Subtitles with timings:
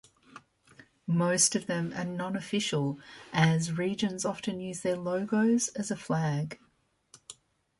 [1.05, 2.99] Most of them are non-official
[3.31, 6.57] as regions often use their logos as a flag.